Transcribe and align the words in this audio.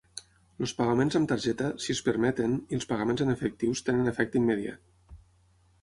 Els 0.63 0.71
pagaments 0.77 1.17
amb 1.19 1.29
targeta, 1.33 1.67
si 1.85 1.93
es 1.95 2.01
permeten, 2.09 2.57
i 2.73 2.81
els 2.81 2.91
pagaments 2.95 3.25
en 3.27 3.35
efectius 3.37 3.87
tenen 3.91 4.15
efecte 4.15 4.45
immediat. 4.45 5.21